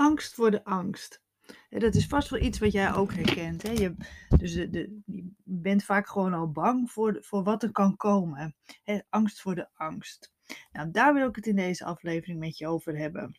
[0.00, 1.22] angst voor de angst.
[1.68, 3.62] Dat is vast wel iets wat jij ook herkent.
[3.62, 3.70] Hè?
[3.70, 3.94] Je,
[4.38, 8.54] dus de, je bent vaak gewoon al bang voor, voor wat er kan komen.
[8.82, 8.98] Hè?
[9.08, 10.32] Angst voor de angst.
[10.72, 13.38] Nou, daar wil ik het in deze aflevering met je over hebben.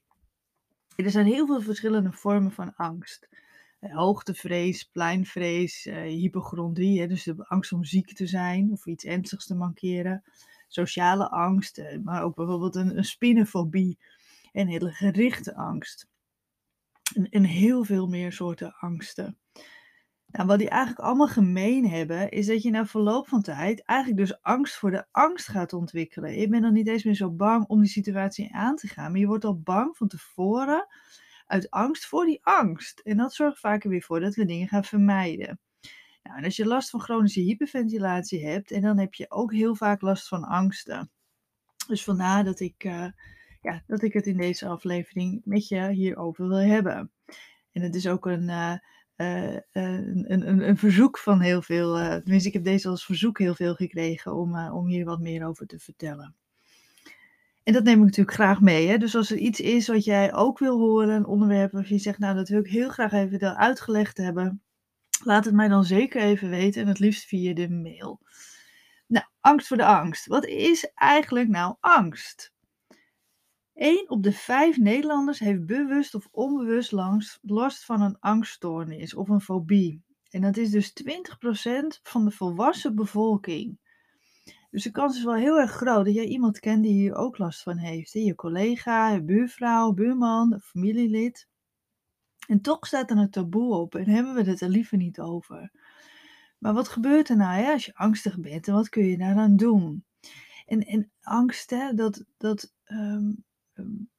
[0.95, 3.27] Er zijn heel veel verschillende vormen van angst.
[3.80, 9.45] Hoogtevrees, pleinvrees, eh, hypochondrie, hè, dus de angst om ziek te zijn of iets ernstigs
[9.45, 10.23] te mankeren.
[10.67, 13.99] Sociale angst, eh, maar ook bijvoorbeeld een, een spinnenfobie
[14.52, 16.09] en hele gerichte angst.
[17.13, 19.38] En, en heel veel meer soorten angsten.
[20.31, 24.19] Nou, wat die eigenlijk allemaal gemeen hebben, is dat je na verloop van tijd eigenlijk
[24.19, 26.39] dus angst voor de angst gaat ontwikkelen.
[26.39, 29.19] Je bent dan niet eens meer zo bang om die situatie aan te gaan, maar
[29.19, 30.88] je wordt al bang van tevoren
[31.45, 32.99] uit angst voor die angst.
[32.99, 35.59] En dat zorgt vaak weer voor dat we dingen gaan vermijden.
[36.23, 39.75] Nou, en als je last van chronische hyperventilatie hebt, en dan heb je ook heel
[39.75, 41.11] vaak last van angsten.
[41.88, 43.08] Dus vandaar dat ik, uh,
[43.62, 47.12] ja, dat ik het in deze aflevering met je hierover wil hebben.
[47.72, 48.76] En het is ook een, uh,
[49.17, 53.56] uh, een, een, een, verzoek van heel veel, tenminste ik heb deze als verzoek heel
[53.56, 56.36] veel gekregen om, om hier wat meer over te vertellen.
[57.64, 58.88] En dat neem ik natuurlijk graag mee.
[58.88, 58.98] Hè?
[58.98, 62.20] Dus als er iets is wat jij ook wil horen, een onderwerp waarvan je zegt,
[62.20, 64.62] nou dat wil ik heel graag even uitgelegd hebben,
[65.23, 68.20] laat het mij dan zeker even weten en het liefst via de mail.
[69.08, 70.26] Nou, angst voor de angst.
[70.26, 72.52] Wat is eigenlijk nou angst?
[73.73, 76.91] 1 op de 5 Nederlanders heeft bewust of onbewust
[77.41, 80.03] last van een angststoornis of een fobie.
[80.30, 83.80] En dat is dus 20% van de volwassen bevolking.
[84.69, 87.38] Dus de kans is wel heel erg groot dat jij iemand kent die hier ook
[87.38, 88.11] last van heeft.
[88.11, 91.47] Je collega, je buurvrouw, buurman, familielid.
[92.47, 95.72] En toch staat er een taboe op en hebben we het er liever niet over.
[96.58, 99.55] Maar wat gebeurt er nou hè, als je angstig bent en wat kun je daaraan
[99.55, 100.05] doen?
[100.66, 103.31] En, en angst, hè, dat, dat ehm,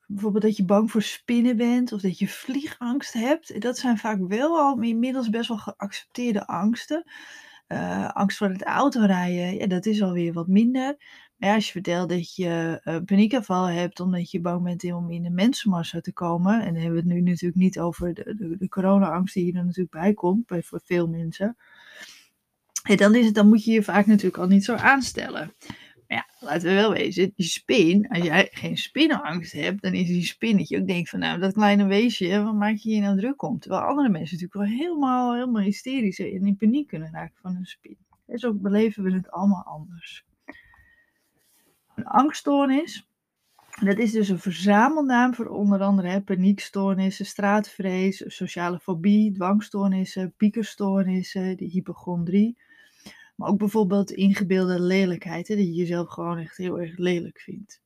[0.06, 4.18] bijvoorbeeld dat je bang voor spinnen bent of dat je vliegangst hebt, dat zijn vaak
[4.28, 7.04] wel al inmiddels best wel geaccepteerde angsten.
[7.68, 10.96] Uh, angst voor het autorijden, ja, dat is alweer wat minder.
[11.36, 12.80] Maar als je vertelt dat je
[13.48, 16.92] uh, hebt omdat je bang bent om in de mensenmassa te komen, en dan hebben
[17.02, 20.14] we het nu natuurlijk niet over de, de, de corona-angst die hier er natuurlijk bij
[20.14, 21.56] komt, bij voor veel mensen.
[22.96, 25.54] Dan, is het, dan moet je je vaak natuurlijk al niet zo aanstellen
[26.12, 30.24] ja, laten we wel wezen, die spin, als jij geen spinnenangst hebt, dan is die
[30.24, 33.18] spin dat je ook denkt van, nou, dat kleine weesje, wat maak je hier nou
[33.18, 33.58] druk om?
[33.58, 37.66] Terwijl andere mensen natuurlijk wel helemaal, helemaal hysterisch en in paniek kunnen raken van een
[37.66, 37.96] spin.
[38.26, 40.24] En zo beleven we het allemaal anders.
[41.94, 43.08] Een angststoornis,
[43.80, 51.56] dat is dus een verzamelnaam voor onder andere hè, paniekstoornissen, straatvrees, sociale fobie, dwangstoornissen, piekerstoornissen,
[51.56, 52.56] de hypochondrie
[53.34, 57.82] maar ook bijvoorbeeld ingebeelde lelijkheid, dat je jezelf gewoon echt heel erg lelijk vindt.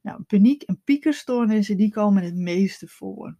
[0.00, 3.36] Nou, paniek en piekerstoornissen, die komen het meeste voor.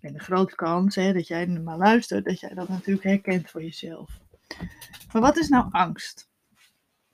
[0.00, 3.62] En de grote kans hè, dat jij maar luistert, dat jij dat natuurlijk herkent voor
[3.62, 4.20] jezelf.
[5.12, 6.28] Maar wat is nou angst?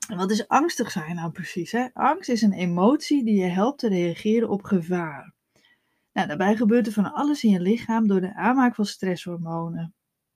[0.07, 1.71] En wat is angstig zijn nou precies?
[1.71, 1.87] Hè?
[1.93, 5.33] Angst is een emotie die je helpt te reageren op gevaar.
[6.13, 9.93] Nou, daarbij gebeurt er van alles in je lichaam door de aanmaak van stresshormonen.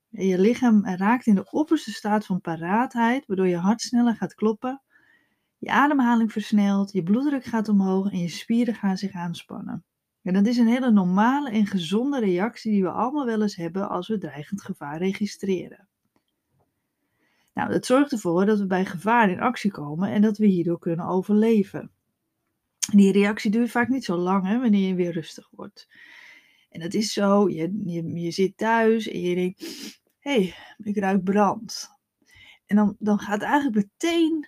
[0.09, 4.81] Je lichaam raakt in de opperste staat van paraatheid, waardoor je hart sneller gaat kloppen,
[5.57, 9.83] je ademhaling versnelt, je bloeddruk gaat omhoog en je spieren gaan zich aanspannen.
[10.21, 13.89] En dat is een hele normale en gezonde reactie die we allemaal wel eens hebben
[13.89, 15.87] als we dreigend gevaar registreren.
[17.53, 20.79] Nou, dat zorgt ervoor dat we bij gevaar in actie komen en dat we hierdoor
[20.79, 21.91] kunnen overleven.
[22.91, 25.87] Die reactie duurt vaak niet zo lang hè, wanneer je weer rustig wordt.
[26.69, 31.23] En dat is zo, je, je, je zit thuis en je denkt, hey, ik ruik
[31.23, 31.89] brand.
[32.65, 34.47] En dan, dan gaat eigenlijk meteen,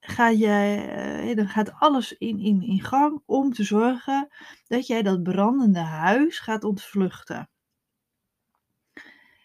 [0.00, 4.28] ga jij, uh, dan gaat alles in, in, in gang om te zorgen
[4.66, 7.48] dat jij dat brandende huis gaat ontvluchten.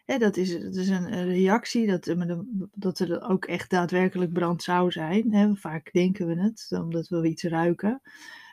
[0.06, 2.40] Hè, dat, is, dat is een reactie dat, eh,
[2.74, 5.34] dat er ook echt daadwerkelijk brand zou zijn.
[5.34, 5.56] Hè.
[5.56, 8.02] Vaak denken we het, omdat we iets ruiken.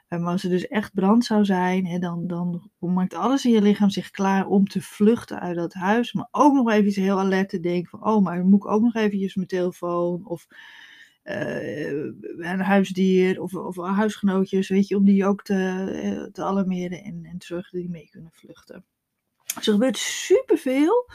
[0.08, 3.62] Maar als er dus echt brand zou zijn, hè, dan, dan maakt alles in je
[3.62, 6.12] lichaam zich klaar om te vluchten uit dat huis.
[6.12, 8.94] Maar ook nog even heel alert te denken van, oh, maar moet ik ook nog
[8.94, 10.46] eventjes mijn telefoon of
[11.24, 17.02] uh, een huisdier of, of huisgenootjes, weet je, om die ook te, eh, te alarmeren
[17.02, 18.84] en, en zorgen dat die mee kunnen vluchten.
[19.54, 21.10] Dus er gebeurt superveel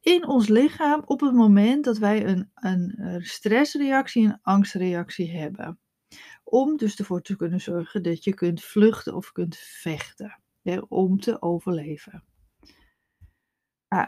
[0.00, 5.78] in ons lichaam op het moment dat wij een, een stressreactie, een angstreactie hebben
[6.50, 10.40] om dus ervoor te kunnen zorgen dat je kunt vluchten of kunt vechten.
[10.62, 12.24] Hè, om te overleven.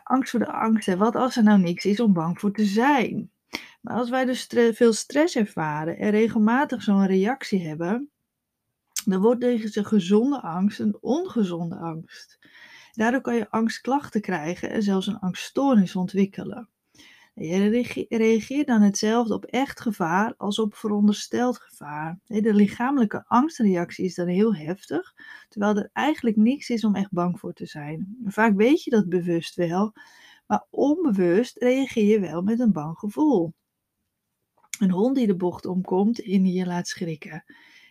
[0.03, 0.87] angst voor de angst.
[0.87, 0.97] Hè.
[0.97, 3.31] Wat als er nou niks is om bang voor te zijn?
[3.81, 8.11] Maar als wij dus veel stress ervaren en regelmatig zo'n reactie hebben,
[9.05, 12.39] dan wordt deze gezonde angst een ongezonde angst.
[12.93, 16.69] Daardoor kan je angstklachten krijgen en zelfs een angststoornis ontwikkelen.
[17.35, 22.19] Je reageert dan hetzelfde op echt gevaar als op verondersteld gevaar.
[22.27, 25.15] De lichamelijke angstreactie is dan heel heftig,
[25.49, 28.17] terwijl er eigenlijk niks is om echt bang voor te zijn.
[28.25, 29.93] Vaak weet je dat bewust wel,
[30.47, 33.53] maar onbewust reageer je wel met een bang gevoel.
[34.79, 37.45] Een hond die de bocht omkomt en die je laat schrikken.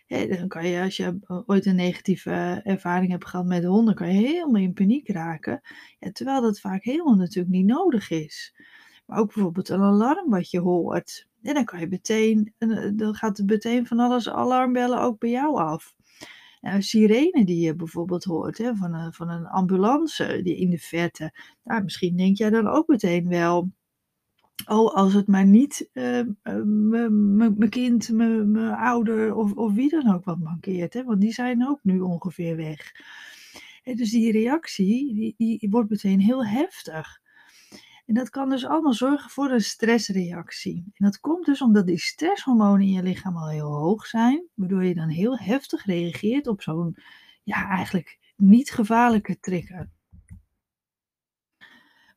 [0.06, 4.26] dan kan je, als je ooit een negatieve ervaring hebt gehad met honden, kan je
[4.26, 5.60] helemaal in paniek raken.
[6.12, 8.54] Terwijl dat vaak helemaal natuurlijk niet nodig is.
[9.12, 11.28] Maar ook bijvoorbeeld een alarm wat je hoort.
[11.42, 15.30] En dan kan je meteen, eh, dan gaat er meteen van alles alarmbellen ook bij
[15.30, 15.94] jou af.
[16.60, 20.78] een sirene die je bijvoorbeeld hoort hè, van, een, van een ambulance die in de
[20.78, 21.32] verte.
[21.64, 23.72] Nou, misschien denk jij dan ook meteen wel.
[24.66, 30.24] Oh, als het maar niet uh, mijn kind, mijn ouder of, of wie dan ook
[30.24, 30.94] wat mankeert.
[30.94, 31.04] Hè?
[31.04, 32.92] Want die zijn ook nu ongeveer weg.
[33.82, 37.21] Dus die reactie die, die wordt meteen heel heftig.
[38.12, 40.76] En dat kan dus allemaal zorgen voor een stressreactie.
[40.76, 44.84] En dat komt dus omdat die stresshormonen in je lichaam al heel hoog zijn, waardoor
[44.84, 46.96] je dan heel heftig reageert op zo'n,
[47.42, 49.90] ja, eigenlijk niet gevaarlijke trigger.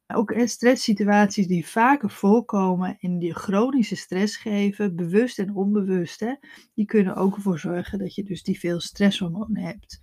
[0.08, 6.34] Ook stresssituaties die vaker voorkomen en die chronische stress geven, bewust en onbewust, hè,
[6.74, 10.00] die kunnen ook ervoor zorgen dat je dus die veel stresshormonen hebt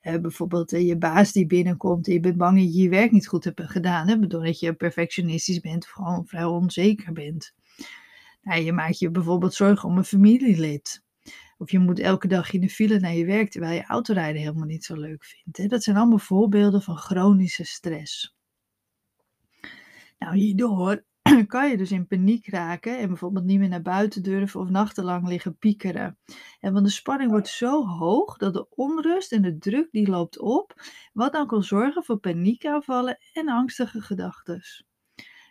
[0.00, 3.44] bijvoorbeeld je baas die binnenkomt en je bent bang dat je je werk niet goed
[3.44, 4.08] hebt gedaan.
[4.08, 7.54] Hè, doordat je perfectionistisch bent of gewoon vrij onzeker bent.
[8.42, 11.02] Nou, je maakt je bijvoorbeeld zorgen om een familielid.
[11.58, 14.66] Of je moet elke dag in de file naar je werk terwijl je autorijden helemaal
[14.66, 15.58] niet zo leuk vindt.
[15.58, 15.66] Hè.
[15.66, 18.36] Dat zijn allemaal voorbeelden van chronische stress.
[20.18, 21.04] Nou, hierdoor
[21.46, 25.28] kan je dus in paniek raken en bijvoorbeeld niet meer naar buiten durven of nachtenlang
[25.28, 26.18] liggen piekeren.
[26.60, 30.38] En want de spanning wordt zo hoog dat de onrust en de druk die loopt
[30.38, 30.74] op,
[31.12, 34.62] wat dan kan zorgen voor paniekaanvallen en angstige gedachten.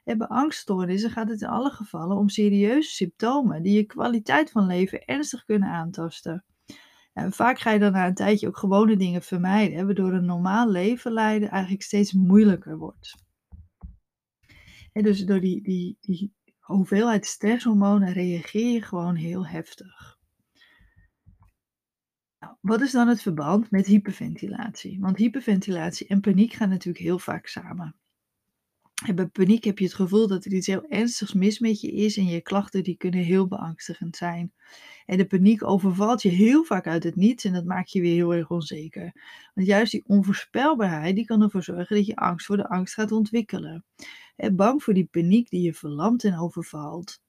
[0.04, 4.66] En bij angststoornissen gaat het in alle gevallen om serieuze symptomen die je kwaliteit van
[4.66, 6.44] leven ernstig kunnen aantasten.
[7.14, 10.70] En vaak ga je dan na een tijdje ook gewone dingen vermijden, waardoor een normaal
[10.70, 13.29] leven leiden eigenlijk steeds moeilijker wordt.
[15.02, 20.18] Dus door die, die, die hoeveelheid stresshormonen reageer je gewoon heel heftig.
[22.40, 25.00] Nou, wat is dan het verband met hyperventilatie?
[25.00, 27.96] Want hyperventilatie en paniek gaan natuurlijk heel vaak samen.
[29.06, 31.92] En bij paniek heb je het gevoel dat er iets heel ernstigs mis met je
[31.92, 34.54] is en je klachten die kunnen heel beangstigend zijn.
[35.06, 38.14] En de paniek overvalt je heel vaak uit het niets en dat maakt je weer
[38.14, 39.12] heel erg onzeker.
[39.54, 43.12] Want juist die onvoorspelbaarheid die kan ervoor zorgen dat je angst voor de angst gaat
[43.12, 43.86] ontwikkelen.
[44.52, 47.22] Bang voor die paniek die je verlamt en overvalt.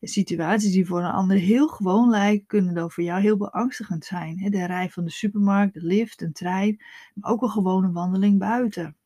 [0.00, 4.50] Situaties die voor een ander heel gewoon lijken, kunnen dan voor jou heel beangstigend zijn.
[4.50, 6.82] De rij van de supermarkt, de lift, een trein,
[7.14, 8.96] maar ook een gewone wandeling buiten.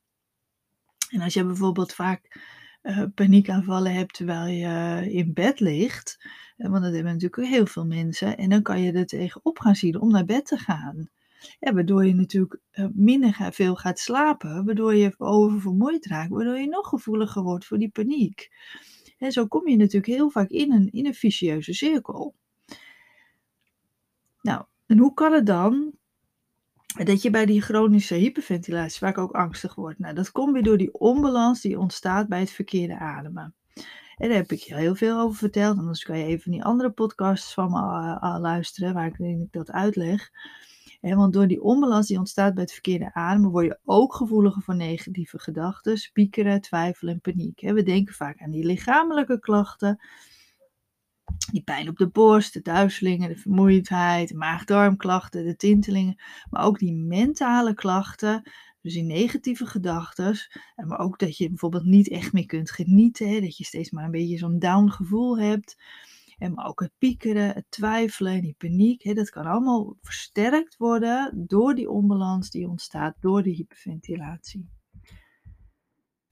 [1.09, 2.41] En als je bijvoorbeeld vaak
[2.83, 6.19] uh, paniekaanvallen hebt terwijl je in bed ligt,
[6.57, 9.77] eh, want dat hebben natuurlijk heel veel mensen, en dan kan je er tegenop gaan
[9.77, 11.11] zien om naar bed te gaan.
[11.61, 16.69] Ja, waardoor je natuurlijk uh, minder veel gaat slapen, waardoor je oververmoeid raakt, waardoor je
[16.69, 18.51] nog gevoeliger wordt voor die paniek.
[19.19, 22.35] En zo kom je natuurlijk heel vaak in een, in een vicieuze cirkel.
[24.41, 25.93] Nou, en hoe kan het dan
[27.05, 29.99] dat je bij die chronische hyperventilatie vaak ook angstig wordt.
[29.99, 33.55] Nou, dat komt weer door die onbalans die ontstaat bij het verkeerde ademen.
[34.17, 35.79] En daar heb ik je heel veel over verteld.
[35.79, 40.31] Anders kan je even die andere podcasts van me uh, luisteren, waar ik dat uitleg.
[41.13, 44.77] Want door die onbalans die ontstaat bij het verkeerde ademen, word je ook gevoeliger voor
[44.77, 47.61] negatieve gedachten, piekeren, twijfelen en paniek.
[47.61, 50.01] We denken vaak aan die lichamelijke klachten,
[51.53, 56.95] die pijn op de borst, de duizelingen, de vermoeidheid, maag-darmklachten, de tintelingen, maar ook die
[56.95, 58.43] mentale klachten,
[58.81, 60.37] dus die negatieve gedachten,
[60.87, 64.11] maar ook dat je bijvoorbeeld niet echt meer kunt genieten, dat je steeds maar een
[64.11, 65.77] beetje zo'n down gevoel hebt.
[66.39, 71.45] En maar ook het piekeren, het twijfelen, die paniek, hè, dat kan allemaal versterkt worden
[71.47, 74.69] door die onbalans die ontstaat door de hyperventilatie.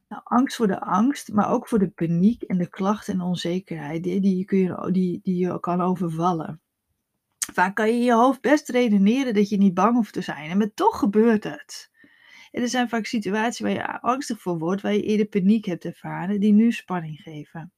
[0.09, 4.03] Nou, angst voor de angst, maar ook voor de paniek en de klachten en onzekerheid
[4.03, 6.61] die, die, kun je, die, die je kan overvallen.
[7.53, 10.59] Vaak kan je in je hoofd best redeneren dat je niet bang hoeft te zijn,
[10.59, 11.91] maar toch gebeurt het.
[12.51, 15.85] En er zijn vaak situaties waar je angstig voor wordt, waar je eerder paniek hebt
[15.85, 17.73] ervaren, die nu spanning geven.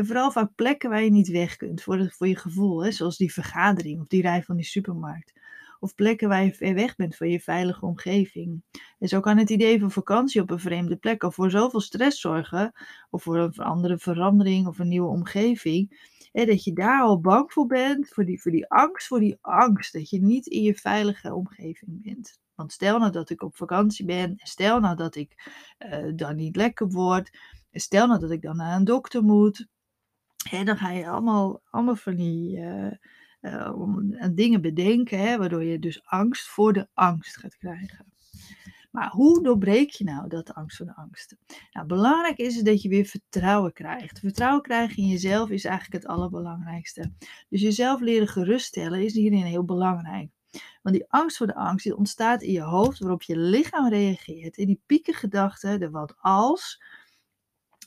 [0.00, 3.16] En vooral vaak plekken waar je niet weg kunt voor, voor je gevoel, hè, zoals
[3.16, 5.32] die vergadering of die rij van die supermarkt
[5.80, 8.62] of plekken waar je ver weg bent van je veilige omgeving.
[8.98, 12.20] En zo kan het idee van vakantie op een vreemde plek al voor zoveel stress
[12.20, 12.72] zorgen,
[13.10, 17.52] of voor een andere verandering of een nieuwe omgeving, hè, dat je daar al bang
[17.52, 20.74] voor bent, voor die, voor die angst, voor die angst, dat je niet in je
[20.74, 22.38] veilige omgeving bent.
[22.54, 26.36] Want stel nou dat ik op vakantie ben, en stel nou dat ik uh, dan
[26.36, 27.38] niet lekker word,
[27.72, 29.68] stel nou dat ik dan naar een dokter moet,
[30.48, 32.90] hè, dan ga je allemaal, allemaal van die uh,
[33.40, 38.08] uh, dingen bedenken, hè, waardoor je dus angst voor de angst gaat krijgen.
[38.90, 41.36] Maar hoe doorbreek je nou dat angst voor de angst?
[41.72, 44.18] Nou, belangrijk is dat je weer vertrouwen krijgt.
[44.18, 47.12] Vertrouwen krijgen in jezelf is eigenlijk het allerbelangrijkste.
[47.48, 50.30] Dus jezelf leren geruststellen is hierin heel belangrijk.
[50.82, 54.58] Want die angst voor de angst die ontstaat in je hoofd waarop je lichaam reageert.
[54.58, 56.82] En die piekengedachten, de wat als,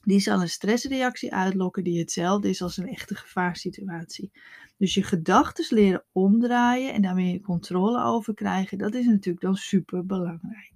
[0.04, 4.32] die zal een stressreactie uitlokken die hetzelfde is als een echte gevaarsituatie.
[4.78, 10.06] Dus je gedachten leren omdraaien en daarmee controle over krijgen, dat is natuurlijk dan super
[10.06, 10.72] belangrijk.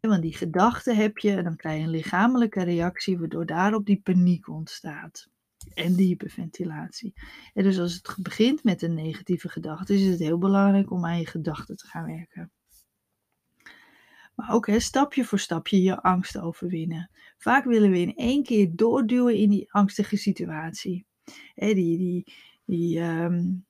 [0.00, 4.00] Want die gedachten heb je en dan krijg je een lichamelijke reactie, waardoor daarop die
[4.02, 5.30] paniek ontstaat.
[5.74, 7.14] En die hyperventilatie.
[7.54, 11.18] En dus als het begint met een negatieve gedachte, is het heel belangrijk om aan
[11.18, 12.50] je gedachten te gaan werken.
[14.34, 17.10] Maar ook hè, stapje voor stapje je angst overwinnen.
[17.38, 21.06] Vaak willen we in één keer doorduwen in die angstige situatie.
[21.54, 22.32] Hè, die, die,
[22.64, 23.64] die, um,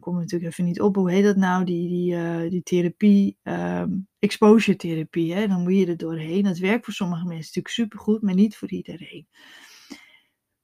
[0.00, 4.08] kom natuurlijk even niet op, hoe heet dat nou, die, die, uh, die therapie, um,
[4.18, 5.48] exposure therapie, hè?
[5.48, 6.42] dan moet je er doorheen.
[6.42, 9.26] Dat werkt voor sommige mensen natuurlijk supergoed, maar niet voor iedereen.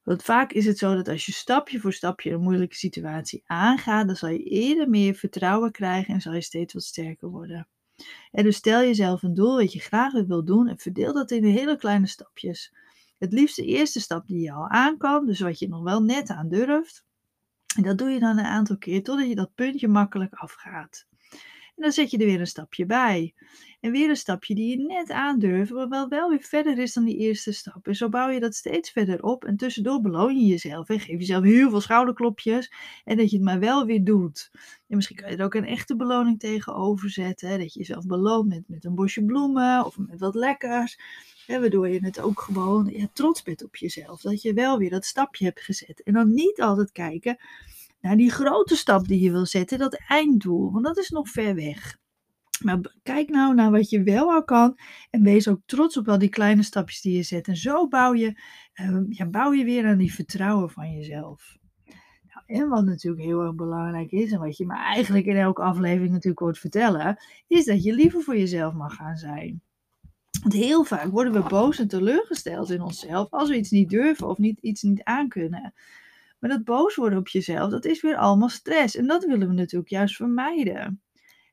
[0.03, 4.07] Want vaak is het zo dat als je stapje voor stapje een moeilijke situatie aangaat,
[4.07, 7.67] dan zal je eerder meer vertrouwen krijgen en zal je steeds wat sterker worden.
[8.31, 11.43] En dus stel jezelf een doel wat je graag wil doen en verdeel dat in
[11.43, 12.73] hele kleine stapjes.
[13.17, 16.03] Het liefst de eerste stap die je al aan kan, dus wat je nog wel
[16.03, 17.05] net aan durft.
[17.75, 21.07] En dat doe je dan een aantal keer totdat je dat puntje makkelijk afgaat.
[21.79, 23.33] En dan zet je er weer een stapje bij.
[23.79, 27.05] En weer een stapje die je net aandurft, maar wel, wel weer verder is dan
[27.05, 27.87] die eerste stap.
[27.87, 29.45] En zo bouw je dat steeds verder op.
[29.45, 30.89] En tussendoor beloon je jezelf.
[30.89, 32.71] En geef jezelf heel veel schouderklopjes.
[33.05, 34.49] En dat je het maar wel weer doet.
[34.87, 37.59] En misschien kan je er ook een echte beloning tegenover zetten.
[37.59, 40.99] Dat je jezelf beloont met, met een bosje bloemen of met wat lekkers.
[41.47, 44.21] Waardoor je het ook gewoon ja, trots bent op jezelf.
[44.21, 46.03] Dat je wel weer dat stapje hebt gezet.
[46.03, 47.37] En dan niet altijd kijken
[48.01, 50.71] naar die grote stap die je wil zetten, dat einddoel.
[50.71, 51.97] Want dat is nog ver weg.
[52.63, 54.77] Maar kijk nou naar wat je wel al kan
[55.09, 57.47] en wees ook trots op al die kleine stapjes die je zet.
[57.47, 58.41] En zo bouw je,
[58.81, 61.57] uh, ja, bouw je weer aan die vertrouwen van jezelf.
[62.27, 65.61] Nou, en wat natuurlijk heel erg belangrijk is, en wat je me eigenlijk in elke
[65.61, 69.61] aflevering natuurlijk hoort vertellen, is dat je liever voor jezelf mag gaan zijn.
[70.41, 74.27] Want heel vaak worden we boos en teleurgesteld in onszelf als we iets niet durven
[74.27, 75.73] of niet, iets niet aankunnen.
[76.39, 78.95] Maar dat boos worden op jezelf, dat is weer allemaal stress.
[78.95, 81.01] En dat willen we natuurlijk juist vermijden.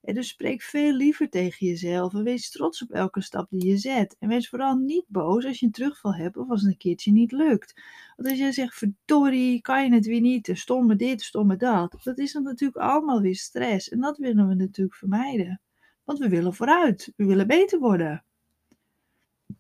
[0.07, 3.77] En dus spreek veel liever tegen jezelf en wees trots op elke stap die je
[3.77, 4.17] zet.
[4.19, 7.13] En wees vooral niet boos als je een terugval hebt of als het een keertje
[7.13, 7.81] niet lukt.
[8.17, 11.97] Want als je zegt, verdorie, kan je het weer niet, stomme dit, stomme dat.
[12.03, 13.89] Dat is dan natuurlijk allemaal weer stress.
[13.89, 15.61] En dat willen we natuurlijk vermijden.
[16.05, 18.25] Want we willen vooruit, we willen beter worden.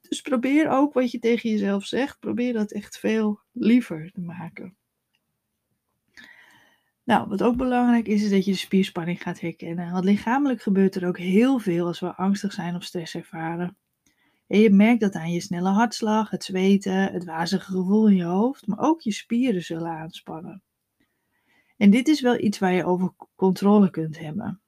[0.08, 4.76] Dus probeer ook wat je tegen jezelf zegt, probeer dat echt veel liever te maken.
[7.06, 9.92] Nou, wat ook belangrijk is, is dat je de spierspanning gaat herkennen.
[9.92, 13.76] Want lichamelijk gebeurt er ook heel veel als we angstig zijn of stress ervaren.
[14.46, 18.24] En je merkt dat aan je snelle hartslag, het zweten, het wazige gevoel in je
[18.24, 20.62] hoofd, maar ook je spieren zullen aanspannen.
[21.76, 24.60] En dit is wel iets waar je over controle kunt hebben.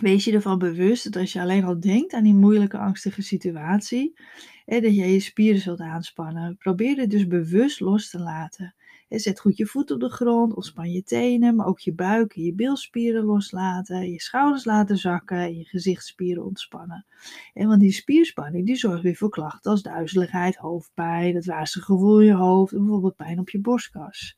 [0.00, 4.20] Wees je ervan bewust dat als je alleen al denkt aan die moeilijke, angstige situatie,
[4.64, 6.56] dat jij je spieren zult aanspannen.
[6.56, 8.74] Probeer het dus bewust los te laten.
[9.08, 12.42] Zet goed je voet op de grond, ontspan je tenen, maar ook je buik en
[12.42, 17.06] je bilspieren loslaten, je schouders laten zakken en je gezichtsspieren ontspannen.
[17.54, 22.20] En want die spierspanning die zorgt weer voor klachten als duizeligheid, hoofdpijn, het wazige gevoel
[22.20, 24.36] in je hoofd en bijvoorbeeld pijn op je borstkas.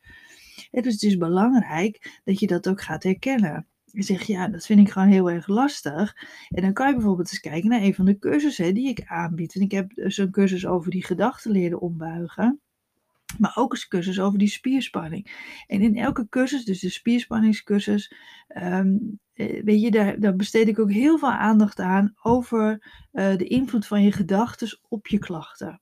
[0.70, 3.66] Dus het is belangrijk dat je dat ook gaat herkennen.
[3.84, 6.16] Je zegt, ja, dat vind ik gewoon heel erg lastig.
[6.48, 9.54] En dan kan je bijvoorbeeld eens kijken naar een van de cursussen die ik aanbied.
[9.54, 12.60] En ik heb zo'n cursus over die gedachten leren ombuigen.
[13.38, 15.54] Maar ook eens cursus over die spierspanning.
[15.66, 18.14] En in elke cursus, dus de spierspanningscursus,
[18.62, 23.46] um, weet je, daar, daar, besteed ik ook heel veel aandacht aan over uh, de
[23.46, 25.80] invloed van je gedachten op je klachten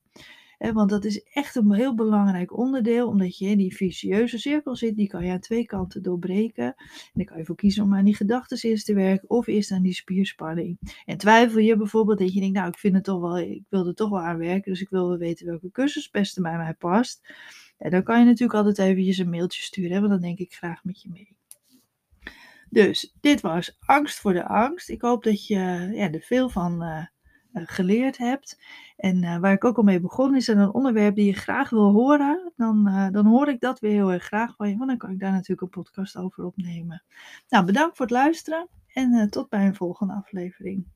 [0.58, 4.96] want dat is echt een heel belangrijk onderdeel, omdat je in die vicieuze cirkel zit,
[4.96, 6.64] die kan je aan twee kanten doorbreken.
[6.64, 9.70] En dan kan je voor kiezen om aan die gedachten eerst te werken of eerst
[9.70, 10.78] aan die spierspanning.
[11.04, 13.86] En twijfel je bijvoorbeeld dat je denkt, nou ik vind het toch wel, ik wil
[13.86, 16.56] er toch wel aan werken, dus ik wil wel weten welke cursus het beste bij
[16.56, 17.32] mij past.
[17.78, 20.84] En dan kan je natuurlijk altijd eventjes een mailtje sturen, want dan denk ik graag
[20.84, 21.36] met je mee.
[22.70, 24.88] Dus dit was angst voor de angst.
[24.88, 25.54] Ik hoop dat je
[25.92, 27.06] ja, er veel van uh,
[27.66, 28.60] geleerd hebt.
[28.96, 31.70] En uh, waar ik ook al mee begon is er een onderwerp die je graag
[31.70, 34.88] wil horen, dan, uh, dan hoor ik dat weer heel erg graag van je, want
[34.88, 37.02] dan kan ik daar natuurlijk een podcast over opnemen.
[37.48, 40.86] Nou, bedankt voor het luisteren En tot bij een volgende aflevering.